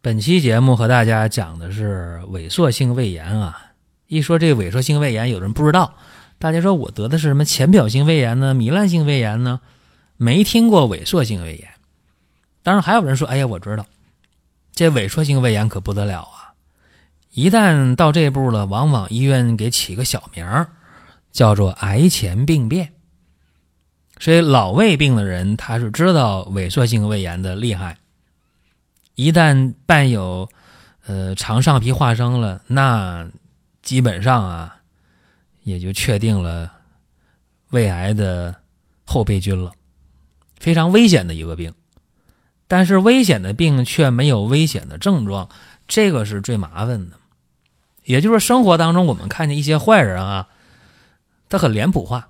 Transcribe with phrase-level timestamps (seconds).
[0.00, 3.72] 本期节目和大家讲的是萎缩性胃炎啊。
[4.06, 5.94] 一说这萎缩性胃炎，有人不知道，
[6.38, 8.54] 大家说我得的是什么浅表性胃炎呢？
[8.54, 9.60] 糜烂性胃炎呢？
[10.16, 11.68] 没听过萎缩性胃炎。
[12.62, 13.86] 当然还有人说，哎呀，我知道，
[14.72, 16.54] 这萎缩性胃炎可不得了啊！
[17.32, 20.68] 一旦到这步了，往往医院给起个小名儿，
[21.32, 22.92] 叫做癌前病变。
[24.20, 27.98] 所以老胃病的人，他是知道萎缩性胃炎的厉害。
[29.18, 30.48] 一旦伴有，
[31.04, 33.28] 呃，肠上皮化生了，那
[33.82, 34.76] 基本上啊，
[35.64, 36.72] 也就确定了
[37.70, 38.54] 胃癌的
[39.04, 39.72] 后备军了，
[40.60, 41.74] 非常危险的一个病。
[42.68, 45.48] 但是危险的病却没有危险的症状，
[45.88, 47.16] 这个是最麻烦的。
[48.04, 50.48] 也就是生活当中我们看见一些坏人啊，
[51.48, 52.28] 他很脸谱化，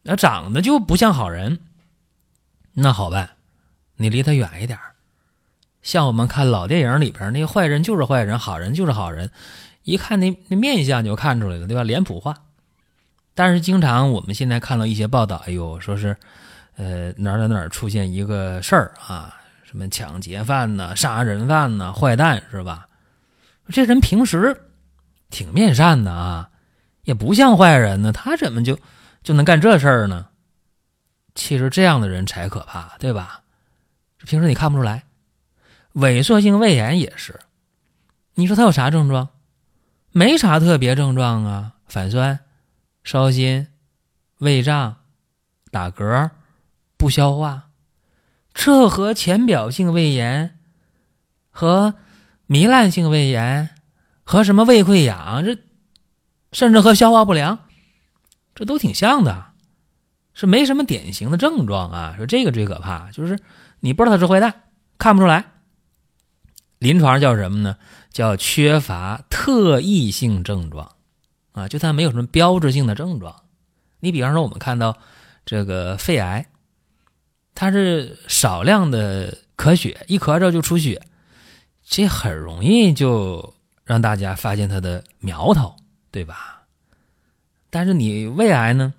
[0.00, 1.60] 那长得就不像好人，
[2.72, 3.32] 那好办，
[3.96, 4.95] 你离他远一点儿。
[5.86, 9.30] 像我们看老电影里边那个坏人就是坏人，好人就是好人，
[9.84, 11.84] 一看那那面相就看出来了，对吧？
[11.84, 12.36] 脸谱化。
[13.36, 16.16] 但是经常我们现在看到一些报道，哎呦，说是，
[16.74, 22.88] 呃，哪哪哪出现一个事儿啊，什么抢劫犯呢、杀人犯呢、坏蛋是吧？
[23.68, 24.60] 这人平时
[25.30, 26.50] 挺面善的啊，
[27.04, 28.76] 也不像坏人呢，他怎么就
[29.22, 30.26] 就能干这事儿呢？
[31.36, 33.42] 其实这样的人才可怕，对吧？
[34.26, 35.04] 平时你看不出来。
[35.96, 37.40] 萎缩性胃炎也是，
[38.34, 39.30] 你说他有啥症状？
[40.12, 42.40] 没啥特别症状啊，反酸、
[43.02, 43.68] 烧心、
[44.38, 44.96] 胃胀、
[45.70, 46.30] 打嗝、
[46.98, 47.70] 不消化，
[48.52, 50.58] 这和浅表性胃炎、
[51.50, 51.94] 和
[52.46, 53.70] 糜烂性胃炎、
[54.22, 55.58] 和什么胃溃疡，这
[56.52, 57.60] 甚至和消化不良，
[58.54, 59.46] 这都挺像的，
[60.34, 62.14] 是没什么典型的症状啊。
[62.18, 63.38] 说这个最可怕，就是
[63.80, 64.64] 你不知道他是坏蛋，
[64.98, 65.52] 看不出来。
[66.78, 67.76] 临床叫什么呢？
[68.10, 70.92] 叫缺乏特异性症状，
[71.52, 73.42] 啊，就它没有什么标志性的症状。
[74.00, 74.96] 你比方说，我们看到
[75.44, 76.46] 这个肺癌，
[77.54, 81.02] 它是少量的咳血，一咳嗽就出血，
[81.84, 83.54] 这很容易就
[83.84, 85.76] 让大家发现它的苗头，
[86.10, 86.62] 对吧？
[87.68, 88.94] 但是你胃癌呢？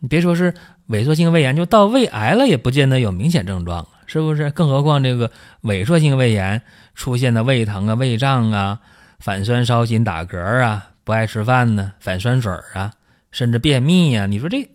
[0.00, 0.54] 你别说是
[0.88, 3.99] 萎缩性胃炎，就到胃癌了，也不见得有明显症状啊。
[4.10, 4.50] 是不是？
[4.50, 5.30] 更何况这个
[5.62, 6.60] 萎缩性胃炎
[6.96, 8.80] 出现的胃疼啊、胃胀啊、
[9.20, 12.92] 反酸、烧心、打嗝啊、不爱吃饭呢、反酸水啊，
[13.30, 14.68] 甚至便秘呀，你说这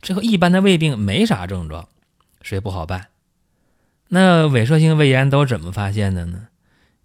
[0.00, 1.88] 这和一般的胃病没啥症状，
[2.42, 3.08] 所以不好办。
[4.06, 6.46] 那萎缩性胃炎都怎么发现的呢？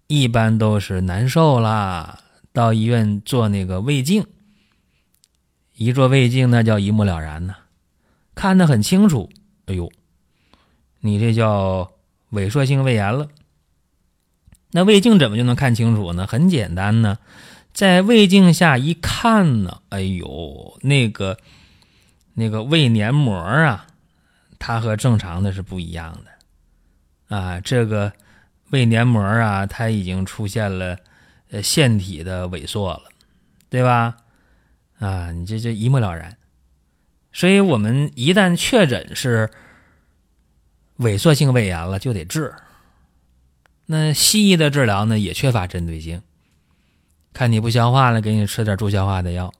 [0.06, 2.20] 一般都是难受啦，
[2.52, 4.24] 到医院做那个胃镜，
[5.74, 7.56] 一做胃镜那叫一目了然呐，
[8.36, 9.28] 看得很清楚。
[9.66, 9.90] 哎呦！
[11.06, 11.92] 你这叫
[12.32, 13.28] 萎缩性胃炎了。
[14.72, 16.26] 那胃镜怎么就能看清楚呢？
[16.26, 17.18] 很简单呢，
[17.72, 21.38] 在胃镜下一看呢，哎呦，那个
[22.34, 23.86] 那个胃黏膜啊，
[24.58, 26.18] 它和正常的是不一样
[27.28, 27.60] 的啊。
[27.60, 28.12] 这个
[28.70, 30.98] 胃黏膜啊，它已经出现了
[31.50, 33.04] 呃腺体的萎缩了，
[33.70, 34.16] 对吧？
[34.98, 36.36] 啊，你这这一目了然。
[37.32, 39.48] 所以我们一旦确诊是。
[40.98, 42.54] 萎缩性胃炎了就得治，
[43.86, 46.22] 那西医的治疗呢也缺乏针对性。
[47.34, 49.50] 看你不消化了，给你吃点助消化的药；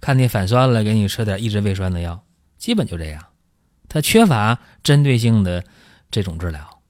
[0.00, 2.22] 看你反酸了，给你吃点抑制胃酸的药。
[2.58, 3.24] 基本就这样，
[3.88, 5.64] 它缺乏针对性的
[6.10, 6.82] 这种治疗。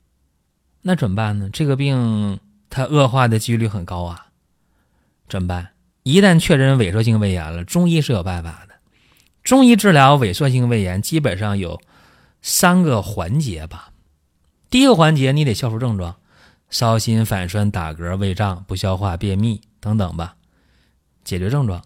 [0.83, 1.49] 那怎么办呢？
[1.53, 4.27] 这个病它恶化的几率很高啊。
[5.29, 5.71] 怎么办？
[6.03, 8.75] 一旦确诊萎缩性胃炎了，中医是有办法的。
[9.45, 11.81] 中医治疗萎缩性胃炎基本上有。
[12.47, 13.91] 三个环节吧，
[14.69, 16.17] 第一个环节你得消除症状，
[16.69, 20.37] 烧心、反酸、打嗝、胃胀、不消化、便秘等等吧，
[21.25, 21.83] 解决症状。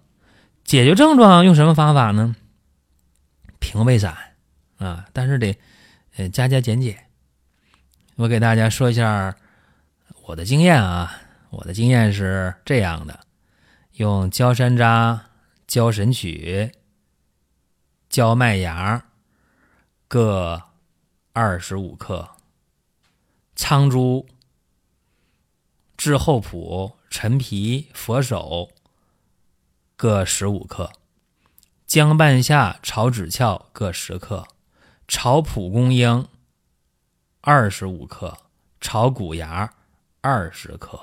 [0.65, 2.35] 解决症状用什么方法呢？
[3.61, 4.17] 平胃散
[4.79, 5.57] 啊，但是得
[6.17, 7.07] 呃加加减减。
[8.17, 9.37] 我给大家说一下
[10.25, 11.21] 我的经验啊，
[11.51, 13.21] 我的经验是这样的：
[13.93, 15.21] 用焦山楂、
[15.69, 16.73] 焦神曲、
[18.11, 19.05] 焦麦芽。
[20.11, 20.63] 各
[21.35, 22.31] 二十五克，
[23.55, 24.27] 苍术
[25.99, 28.71] 炙厚朴、陈皮、佛手
[29.97, 30.91] 各十五克，
[31.87, 34.49] 姜半夏、炒枳壳各十克，
[35.07, 36.27] 炒蒲公英
[37.43, 38.39] 二十五克，
[38.81, 39.75] 炒谷芽
[40.23, 40.99] 二十克。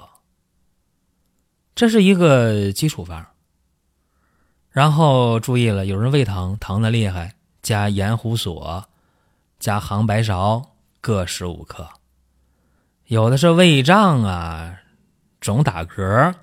[1.75, 3.23] 这是一个基础方。
[4.71, 8.89] 然后注意了，有人胃疼，疼的厉害，加盐胡索，
[9.65, 10.67] 加杭白芍
[11.01, 11.89] 各十五克。
[13.05, 14.79] 有的是胃胀啊。
[15.41, 16.35] 总打嗝，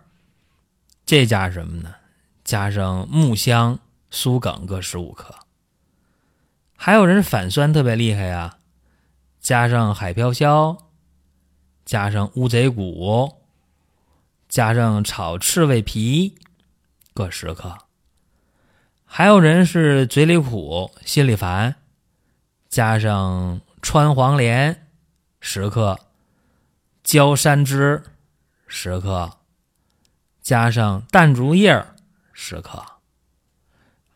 [1.06, 1.94] 这加什么呢？
[2.42, 3.78] 加上木香、
[4.10, 5.36] 苏梗各十五克。
[6.74, 8.58] 还有人反酸特别厉害呀，
[9.38, 10.76] 加上海飘消，
[11.84, 13.36] 加上乌贼骨，
[14.48, 16.34] 加上炒赤胃皮
[17.14, 17.78] 各十克。
[19.04, 21.76] 还有人是嘴里苦、心里烦，
[22.72, 24.88] 加上川黄连
[25.40, 25.98] 十克，
[27.04, 28.02] 焦山枝。
[28.66, 29.30] 十克，
[30.40, 31.84] 加上淡竹叶
[32.32, 32.82] 十克。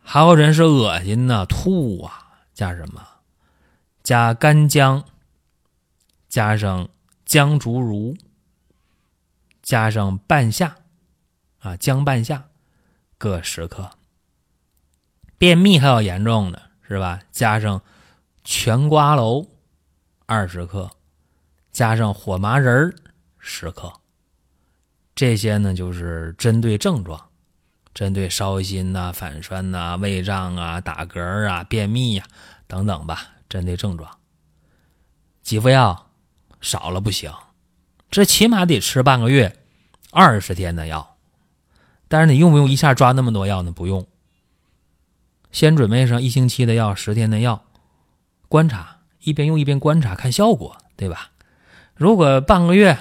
[0.00, 3.06] 还有人是恶心呢，吐啊，加什么？
[4.02, 5.04] 加干姜，
[6.26, 6.88] 加上
[7.26, 8.16] 姜竹茹，
[9.62, 10.76] 加上半夏，
[11.58, 12.44] 啊，姜半夏
[13.18, 13.90] 各十克。
[15.36, 17.20] 便秘还有严重的，是吧？
[17.30, 17.82] 加上
[18.48, 19.48] 全瓜蒌
[20.24, 20.88] 二十克，
[21.72, 22.94] 加上火麻仁
[23.40, 23.92] 十克。
[25.16, 27.20] 这些呢，就是针对症状，
[27.92, 32.24] 针对烧心呐、反酸呐、胃胀啊、打嗝啊、便秘呀
[32.68, 34.08] 等等吧，针对症状。
[35.42, 36.08] 几副药
[36.60, 37.32] 少了不行，
[38.12, 39.56] 这起码得吃半个月、
[40.12, 41.16] 二十天的药。
[42.06, 43.72] 但是你用不用一下抓那么多药呢？
[43.72, 44.06] 不用，
[45.50, 47.64] 先准备上一星期的药、十天的药，
[48.48, 51.30] 观察，一边用一边观察，看效果，对吧？
[51.94, 52.98] 如果半个月。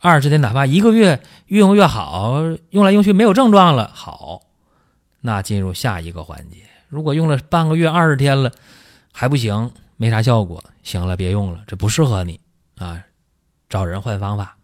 [0.00, 2.40] 二十天，哪怕一个月，越用越好，
[2.70, 4.42] 用来用去没有症状了，好，
[5.20, 6.58] 那进入下一个环节。
[6.88, 8.52] 如果用了半个月、二十天了，
[9.12, 12.38] 还不行，没啥效果，行了，别用了，这不适合你
[12.76, 13.02] 啊，
[13.68, 14.56] 找人换方法。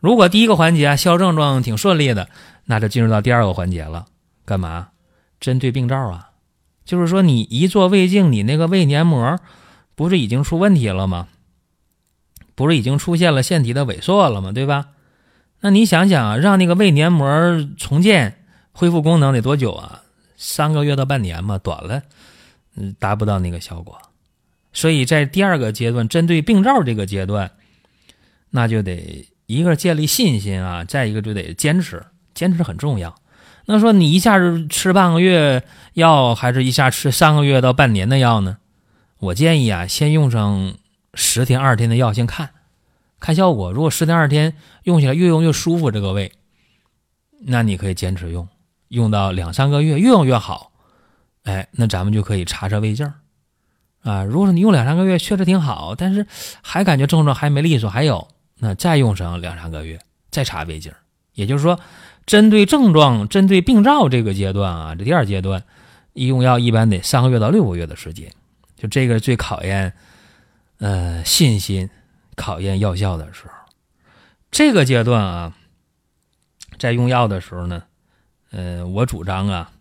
[0.00, 2.28] 如果第一个环节消症状挺顺利的，
[2.64, 4.06] 那就进入到第二个环节了，
[4.44, 4.88] 干嘛？
[5.38, 6.29] 针对病灶啊，
[6.90, 9.38] 就是说你一做胃镜，你那个胃黏膜
[9.94, 11.28] 不是已经出问题了吗？
[12.56, 14.50] 不是已经出现了腺体的萎缩了吗？
[14.50, 14.88] 对吧？
[15.60, 17.30] 那你想想，让那个胃黏膜
[17.78, 20.02] 重建、恢复功能得多久啊？
[20.36, 22.02] 三个月到半年嘛，短了，
[22.74, 23.96] 嗯，达不到那个效果。
[24.72, 27.52] 所以在第二个阶段，针对病灶这个阶段，
[28.50, 32.04] 那就得一个建立信心啊，再一个就得坚持，
[32.34, 33.14] 坚持很重要。
[33.70, 35.62] 那说你一下子吃半个月
[35.94, 38.58] 药，还是一下吃三个月到半年的药呢？
[39.18, 40.74] 我建议啊，先用上。
[41.12, 42.50] 十天二十天的药先看，
[43.18, 43.72] 看效果。
[43.72, 46.30] 如果十天二十天用起来越用越舒服，这个胃，
[47.46, 48.46] 那你可以坚持用，
[48.86, 50.70] 用到两三个月，越用越好。
[51.42, 53.12] 哎，那咱们就可以查查胃镜
[54.02, 54.22] 啊。
[54.22, 56.24] 如果说你用两三个月确实挺好，但是
[56.62, 58.28] 还感觉症状还没利索，还有，
[58.60, 59.98] 那再用上两三个月
[60.30, 60.92] 再查胃镜。
[61.34, 61.78] 也就是说，
[62.26, 65.64] 针对症状、针对病灶这个阶段啊，这第二阶段，
[66.12, 68.32] 一用药一般得三个月到六个月的时间，
[68.76, 69.92] 就这个最考验。
[70.78, 71.90] 呃，信心
[72.36, 73.52] 考验药效的时候，
[74.50, 75.54] 这个阶段啊，
[76.78, 77.82] 在用药的时候呢，
[78.50, 79.72] 呃，我主张啊，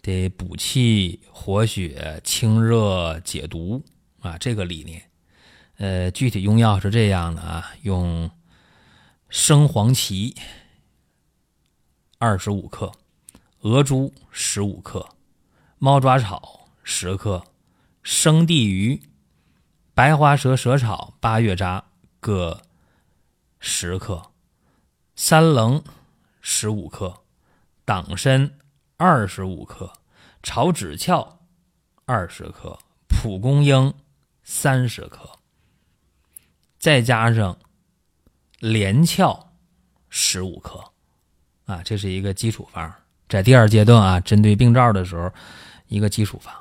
[0.00, 3.84] 得补气活血、清热解毒
[4.20, 5.02] 啊，这个理念。
[5.76, 8.30] 呃，具体用药是这样的啊，用
[9.28, 10.34] 生黄芪
[12.20, 12.90] 二十五克，
[13.60, 15.08] 鹅珠十五克，
[15.78, 17.44] 猫爪草十克，
[18.02, 19.00] 生地榆。
[19.94, 21.84] 白花蛇蛇草、八月渣
[22.18, 22.60] 各
[23.60, 24.32] 十克，
[25.14, 25.80] 三棱
[26.40, 27.22] 十五克，
[27.84, 28.58] 党参
[28.96, 29.92] 二十五克，
[30.42, 31.38] 炒枳壳
[32.04, 33.94] 二十克，蒲公英
[34.42, 35.38] 三十克，
[36.80, 37.56] 再加上
[38.58, 39.52] 连翘
[40.08, 40.92] 十五克，
[41.68, 42.92] 啊，这是一个基础方，
[43.28, 45.30] 在第二阶段啊，针对病灶的时候，
[45.86, 46.52] 一个基础方。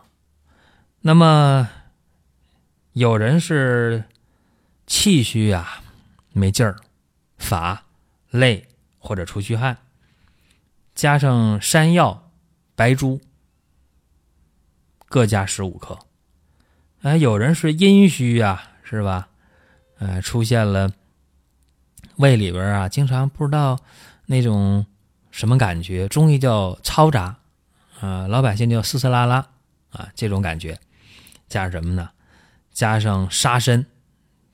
[1.02, 1.68] 那么。
[2.94, 4.06] 有人是
[4.88, 5.84] 气虚啊，
[6.32, 6.78] 没劲儿，
[7.38, 7.84] 乏、
[8.32, 9.78] 累或者出虚汗，
[10.96, 12.32] 加上山药、
[12.76, 13.22] 白术
[15.08, 16.00] 各加十五克。
[17.04, 19.30] 哎，有人是阴虚啊，是吧？
[20.00, 20.92] 呃，出现了
[22.16, 23.78] 胃里边啊，经常不知道
[24.26, 24.88] 那种
[25.38, 27.36] 什么感觉，中医叫嘈杂
[28.00, 29.36] 啊，老百姓叫嘶嘶拉拉
[29.92, 30.80] 啊，这种感觉，
[31.48, 32.10] 加上什么呢？
[32.74, 33.86] 加上沙参，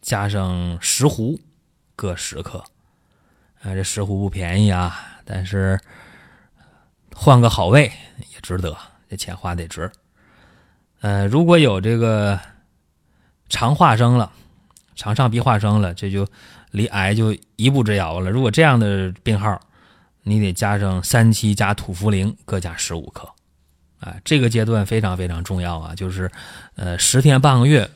[0.01, 1.39] 加上石斛，
[1.95, 2.65] 各十克。
[3.61, 5.79] 啊，这石斛不便宜啊，但是
[7.15, 7.89] 换个好位
[8.33, 8.75] 也值得，
[9.09, 9.89] 这钱花得值。
[10.99, 12.37] 呃，如果有这个
[13.47, 14.33] 肠化生了，
[14.95, 16.27] 肠上皮化生了，这就
[16.71, 18.29] 离癌就一步之遥了。
[18.29, 19.57] 如果这样的病号，
[20.23, 23.29] 你得加上三七加土茯苓各加十五克，
[23.99, 26.31] 啊，这个阶段非常非常重要啊，就是
[26.75, 27.89] 呃十天半个月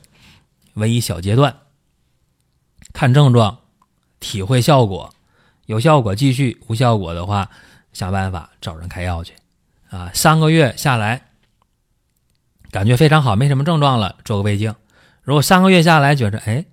[0.74, 1.56] 为一小阶段，
[2.94, 3.60] 看症状，
[4.20, 5.14] 体会效果，
[5.66, 7.50] 有效果继续，无效果的话
[7.94, 9.34] 想办法找人开药去，
[9.90, 11.24] 啊，三个月下来。
[12.70, 14.76] 感觉非常好，没什么症状了，做个胃镜。
[15.24, 16.66] 如果三个月下来觉着哎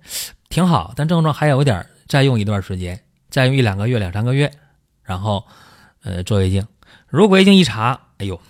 [0.49, 4.51] 挺好，但症状还有点，再用一段时间，再用一两个月、两三个月，
[5.05, 5.45] 然后
[6.03, 6.67] 呃做胃镜。
[7.07, 8.41] 如果胃镜一查，哎呦，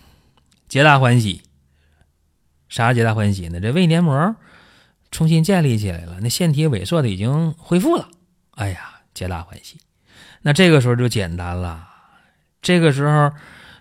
[0.67, 1.43] 皆大欢喜。
[2.67, 3.59] 啥皆大欢喜呢？
[3.59, 4.35] 这胃黏膜
[5.12, 8.09] 重新建立起来了，那腺体萎缩的已经恢复了。
[8.55, 9.77] 哎呀，皆大欢喜。
[10.41, 11.88] 那这个时候就简单了，
[12.62, 13.31] 这个时候。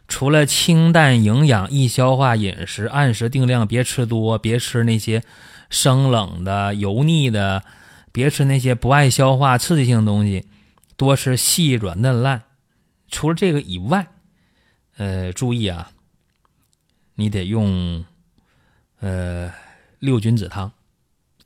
[0.07, 5.25] 除了清淡、营养、易消化饮食，按时定量，别吃多，别吃那些
[5.71, 7.65] 生冷的、油腻的，
[8.13, 10.47] 别吃那些不爱消化、刺激性的东西，
[10.99, 12.43] 多吃细软嫩烂。
[13.09, 14.07] 除了这个以外，
[14.97, 15.91] 呃，注意啊，
[17.15, 18.05] 你得用
[19.01, 19.53] 呃
[19.99, 20.73] 六君子汤。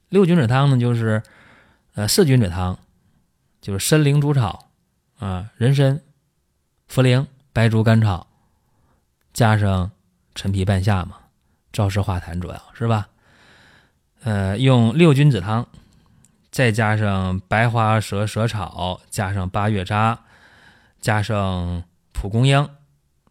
[0.09, 1.23] 六君子汤呢，就是
[1.95, 2.79] 呃四君子汤，
[3.61, 4.71] 就是参苓煮草
[5.19, 6.01] 啊，人参、
[6.91, 8.27] 茯苓、白术、甘草。
[9.35, 9.91] 加上
[10.35, 11.17] 陈皮半夏嘛，
[11.73, 13.09] 燥湿化痰主要是吧？
[14.23, 15.69] 呃，用六君子汤，
[16.51, 20.19] 再加上白花蛇蛇草，加上八月渣，
[21.01, 22.69] 加上蒲公英，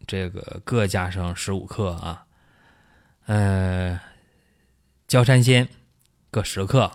[0.06, 2.26] 这个各加上十五克啊。
[3.26, 4.00] 呃，
[5.06, 5.68] 焦山仙
[6.30, 6.90] 各十克，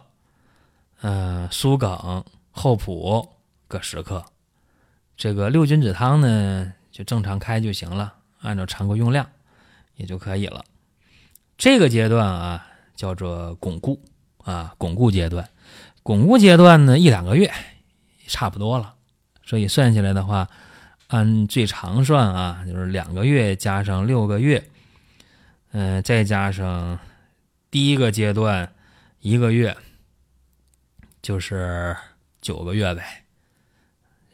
[1.02, 3.38] 呃，苏梗、厚朴
[3.68, 4.26] 各十克。
[5.16, 8.16] 这个六君子汤呢，就正常开就行了。
[8.42, 9.30] 按照常规用量
[9.96, 10.66] 也就可以了。
[11.56, 14.02] 这个阶段啊，叫做巩固
[14.40, 15.48] 啊，巩固阶段。
[16.02, 17.54] 巩固阶段呢，一两个月
[18.28, 18.96] 差不多了。
[19.54, 20.50] 所以算下来的话，
[21.10, 24.68] 按最长算啊，就是两个月加上六个月，
[25.74, 26.98] 嗯，再加上
[27.70, 28.74] 第一个阶段
[29.20, 29.78] 一个月，
[31.22, 31.96] 就是
[32.42, 33.26] 九个月呗。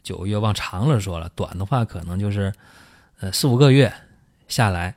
[0.03, 2.53] 九个月往长了说了，短的话可能就是。
[3.19, 3.93] 呃，四五个月
[4.47, 4.95] 下来，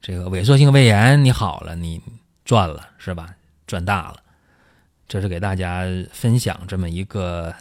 [0.00, 2.02] 这个萎缩性胃炎你好了，你
[2.44, 3.32] 赚了是吧？
[3.68, 4.16] 赚大了。
[5.06, 7.54] 这是给大家分享这么一个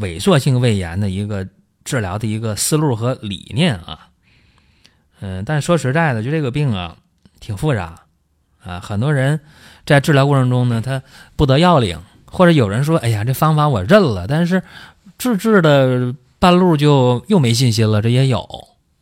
[0.00, 1.46] 萎缩性胃炎的一个
[1.84, 4.08] 治疗的一个思路和理念啊。
[5.20, 6.96] 嗯，但说实在的，就这个病啊，
[7.38, 7.94] 挺复杂
[8.64, 8.80] 啊。
[8.80, 9.40] 很多人
[9.86, 11.02] 在治疗过程中呢，他
[11.36, 14.62] 不得要领，或者有人说：“哎呀，这方法我认了。”但是
[15.18, 16.14] 治治的。
[16.40, 18.40] 半路就又没信心了，这也有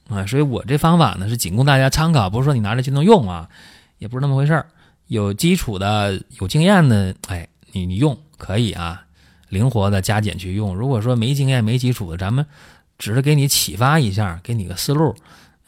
[0.09, 3.49] 啊，所以我这方法呢是仅供大家参考，不是说你拿着就能用啊，
[3.99, 4.67] 也不是那么回事儿。
[5.07, 9.05] 有基础的、有经验的，哎，你你用可以啊，
[9.49, 10.75] 灵活的加减去用。
[10.75, 12.47] 如果说没经验、没基础的，咱们
[12.99, 15.15] 只是给你启发一下，给你个思路，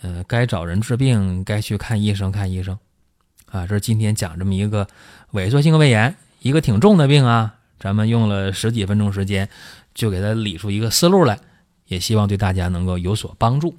[0.02, 2.78] 呃，该找人治病，该去看医生看医生
[3.46, 3.66] 啊。
[3.66, 4.86] 这是今天讲这么一个
[5.32, 9.48] 萎缩性胃炎，一个挺重的病啊，咱们用了十几分钟时间，
[9.94, 11.38] 就给他理出一个思路来。
[11.86, 13.74] 也希望对大家能够有所帮助。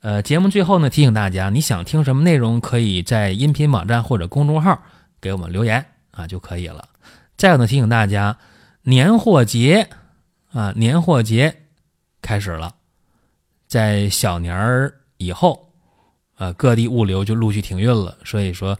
[0.00, 4.82] 呃，节目最后呢，提醒大家，你想听什么内容，可以在音频网站或者公众号
[5.20, 6.88] 给我们留言啊就可以了。
[7.36, 8.36] 再有呢，提醒大家，
[8.82, 9.88] 年货节
[10.52, 11.62] 啊，年货节
[12.22, 12.74] 开始了，
[13.66, 15.72] 在小年儿以后
[16.36, 18.78] 啊，各地物流就陆续停运了，所以说，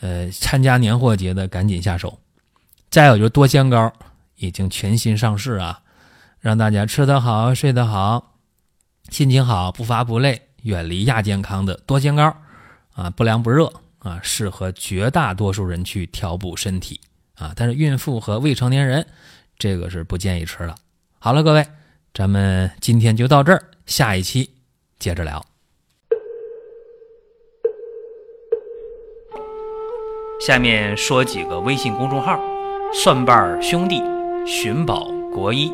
[0.00, 2.18] 呃，参加年货节的赶紧下手。
[2.90, 3.92] 再有就是多香膏
[4.36, 5.80] 已经全新上市啊。
[6.40, 8.34] 让大家吃得好、睡得好、
[9.10, 12.36] 心情好、不乏不累，远离亚健康的多仙膏
[12.94, 17.00] 啊，不凉不热啊，适合绝大多数人去调补身体
[17.34, 17.52] 啊。
[17.56, 19.06] 但是孕妇和未成年人，
[19.58, 20.74] 这个是不建议吃的。
[21.18, 21.66] 好了，各位，
[22.12, 24.50] 咱们今天就到这儿，下一期
[24.98, 25.44] 接着聊。
[30.44, 32.40] 下面说几个微信公众号：
[32.92, 34.02] 蒜瓣兄弟、
[34.46, 35.72] 寻宝国医。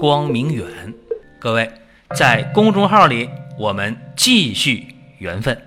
[0.00, 0.94] 光明远，
[1.40, 1.68] 各位
[2.14, 5.60] 在公众号里，我们继续缘分。